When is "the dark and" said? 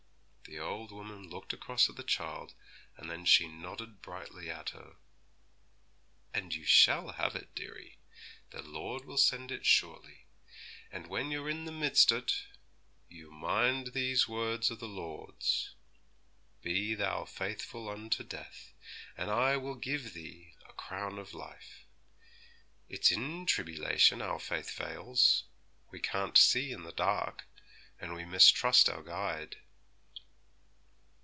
26.83-28.13